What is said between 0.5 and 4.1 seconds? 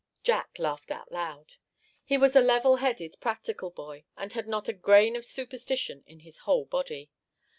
laughed out loud. He was a level headed, practical boy,